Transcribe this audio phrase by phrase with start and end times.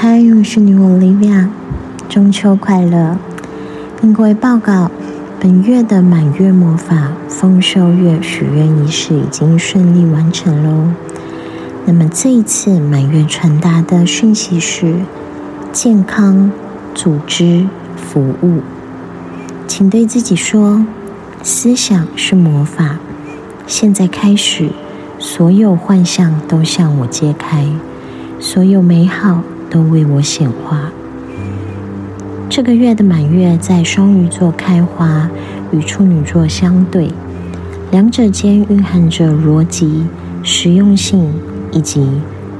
[0.00, 1.48] 嗨，我是女王 Olivia，
[2.08, 3.18] 中秋快乐！
[4.00, 4.92] 跟各位报告，
[5.40, 10.88] 本月的满月魔法丰收月许愿仪式已经顺利完成喽。
[11.84, 14.94] 那么这一次满月传达的讯息是
[15.72, 16.52] 健康、
[16.94, 18.60] 组织、服务，
[19.66, 20.86] 请对自己说：
[21.42, 23.00] 思想是魔法，
[23.66, 24.70] 现在开始，
[25.18, 27.66] 所有幻象都向我揭开，
[28.38, 29.42] 所有美好。
[29.70, 30.90] 都为我显化。
[32.48, 35.30] 这个月的满月在双鱼座开花，
[35.70, 37.10] 与处女座相对，
[37.90, 40.06] 两者间蕴含着逻辑、
[40.42, 41.32] 实用性
[41.72, 42.08] 以及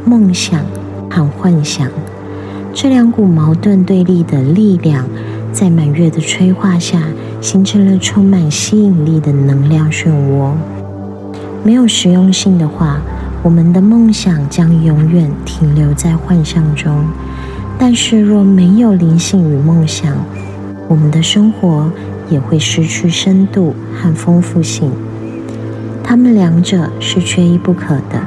[0.05, 0.61] 梦想
[1.11, 1.89] 和幻想
[2.75, 5.06] 这两股矛盾对立的力量，
[5.53, 7.03] 在满月的催化下，
[7.41, 10.53] 形成了充满吸引力的能量漩涡。
[11.65, 13.01] 没有实用性的话。
[13.42, 17.06] 我们的梦想将永远停留在幻象中，
[17.78, 20.17] 但是若没有灵性与梦想，
[20.89, 21.91] 我们的生活
[22.28, 24.91] 也会失去深度和丰富性。
[26.03, 28.20] 它们两者是缺一不可的，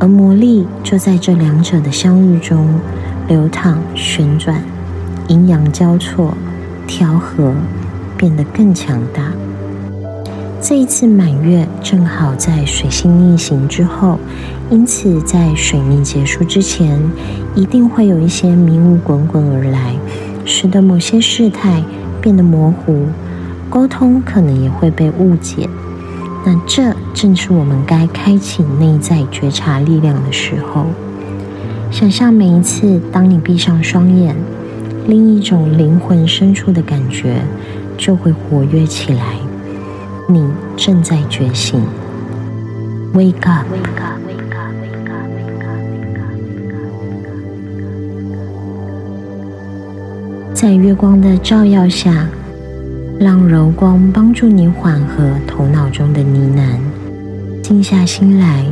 [0.00, 2.66] 而魔力就在这两者的相遇中
[3.28, 4.62] 流淌、旋转，
[5.28, 6.34] 阴阳交错，
[6.86, 7.52] 调和，
[8.16, 9.32] 变得更强大。
[10.66, 14.18] 这一次满月正好在水星逆行之后，
[14.70, 16.98] 因此在水逆结束之前，
[17.54, 19.94] 一定会有一些迷雾滚滚而来，
[20.46, 21.82] 使得某些事态
[22.22, 23.08] 变得模糊，
[23.68, 25.68] 沟通可能也会被误解。
[26.46, 30.86] 那这正是我们该开启内在觉察力量的时候。
[31.90, 34.34] 想象每一次当你闭上双眼，
[35.06, 37.42] 另一种灵魂深处的感觉
[37.98, 39.43] 就会活跃起来。
[40.26, 40.42] 你
[40.74, 41.82] 正在觉醒
[43.12, 43.66] ，Wake up！
[50.54, 52.26] 在月光的照耀下，
[53.20, 58.64] 让柔光帮助你缓和头脑中的呢喃，静下心来，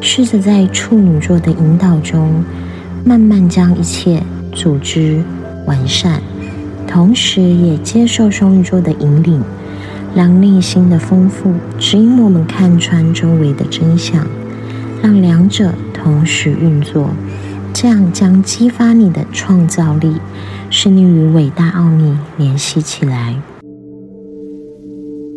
[0.00, 2.42] 试着在处女座的引导中，
[3.04, 4.20] 慢慢将一切
[4.52, 5.22] 组织
[5.64, 6.20] 完善，
[6.88, 9.40] 同时也接受双鱼座的引领。
[10.14, 14.26] 让内心的丰富指引我们看穿周围的真相，
[15.02, 17.10] 让两者同时运作，
[17.72, 20.16] 这样将激发你的创造力，
[20.68, 23.34] 使你与伟大奥秘联系起来。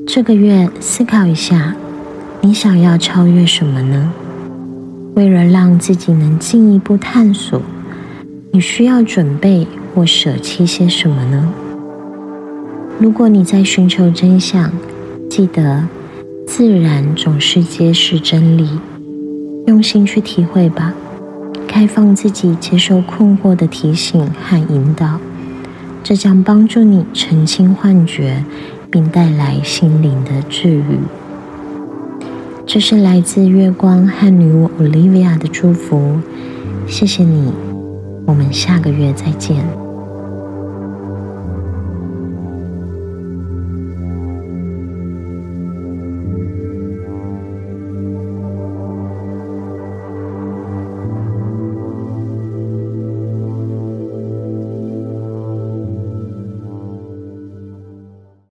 [0.06, 1.76] 这个月思考一下，
[2.42, 4.12] 你想要超越什么呢？
[5.16, 7.62] 为了让自己能进一步探索，
[8.52, 11.50] 你需要准备或舍弃些什么呢？
[12.98, 14.72] 如果你在寻求真相，
[15.30, 15.84] 记得
[16.48, 18.70] 自然总是揭示真理。
[19.68, 20.94] 用心去体会吧，
[21.68, 25.20] 开放自己，接受困惑的提醒和引导，
[26.04, 28.46] 这将帮助你澄清幻觉，
[28.90, 31.00] 并带来心灵的治愈。
[32.66, 36.20] 这是来自月光和女巫 Olivia 的祝福，
[36.88, 37.52] 谢谢你，
[38.26, 39.85] 我们下个月再见。